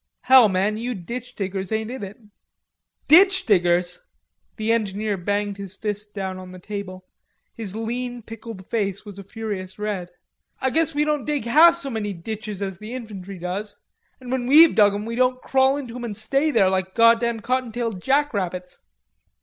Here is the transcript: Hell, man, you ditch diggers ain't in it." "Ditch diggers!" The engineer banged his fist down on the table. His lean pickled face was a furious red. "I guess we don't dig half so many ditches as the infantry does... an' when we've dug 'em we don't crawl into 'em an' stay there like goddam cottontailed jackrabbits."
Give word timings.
Hell, 0.21 0.49
man, 0.49 0.77
you 0.77 0.95
ditch 0.95 1.35
diggers 1.35 1.71
ain't 1.71 1.91
in 1.91 2.01
it." 2.03 2.17
"Ditch 3.07 3.45
diggers!" 3.45 4.09
The 4.55 4.71
engineer 4.71 5.15
banged 5.15 5.57
his 5.57 5.75
fist 5.75 6.11
down 6.15 6.39
on 6.39 6.49
the 6.49 6.57
table. 6.57 7.05
His 7.53 7.75
lean 7.75 8.23
pickled 8.23 8.67
face 8.67 9.05
was 9.05 9.19
a 9.19 9.23
furious 9.23 9.77
red. 9.77 10.09
"I 10.59 10.71
guess 10.71 10.95
we 10.95 11.05
don't 11.05 11.25
dig 11.25 11.45
half 11.45 11.75
so 11.77 11.91
many 11.91 12.13
ditches 12.13 12.63
as 12.63 12.79
the 12.79 12.95
infantry 12.95 13.37
does... 13.37 13.77
an' 14.19 14.31
when 14.31 14.47
we've 14.47 14.73
dug 14.73 14.95
'em 14.95 15.05
we 15.05 15.13
don't 15.15 15.39
crawl 15.39 15.77
into 15.77 15.95
'em 15.95 16.03
an' 16.05 16.15
stay 16.15 16.49
there 16.49 16.71
like 16.71 16.95
goddam 16.95 17.39
cottontailed 17.39 18.01
jackrabbits." 18.01 18.79